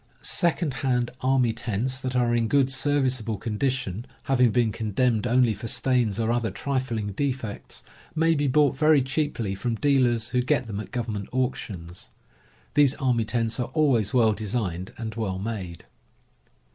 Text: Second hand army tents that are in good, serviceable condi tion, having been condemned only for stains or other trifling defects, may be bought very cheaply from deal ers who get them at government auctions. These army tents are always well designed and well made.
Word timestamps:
Second 0.23 0.73
hand 0.81 1.11
army 1.21 1.53
tents 1.53 2.01
that 2.01 2.15
are 2.15 2.33
in 2.33 2.47
good, 2.47 2.71
serviceable 2.71 3.37
condi 3.37 3.69
tion, 3.69 4.07
having 4.23 4.49
been 4.49 4.71
condemned 4.71 5.27
only 5.27 5.53
for 5.53 5.67
stains 5.67 6.19
or 6.19 6.31
other 6.31 6.49
trifling 6.49 7.11
defects, 7.11 7.83
may 8.15 8.33
be 8.33 8.47
bought 8.47 8.75
very 8.75 9.03
cheaply 9.03 9.53
from 9.53 9.75
deal 9.75 10.07
ers 10.07 10.29
who 10.29 10.41
get 10.41 10.65
them 10.65 10.79
at 10.79 10.89
government 10.89 11.29
auctions. 11.31 12.09
These 12.73 12.95
army 12.95 13.25
tents 13.25 13.59
are 13.59 13.69
always 13.75 14.11
well 14.11 14.33
designed 14.33 14.91
and 14.97 15.13
well 15.13 15.37
made. 15.37 15.83